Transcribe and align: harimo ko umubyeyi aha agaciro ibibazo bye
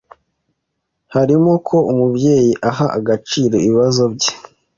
harimo 1.15 1.51
ko 1.67 1.77
umubyeyi 1.91 2.51
aha 2.69 2.85
agaciro 2.97 3.55
ibibazo 3.67 4.03
bye 4.13 4.31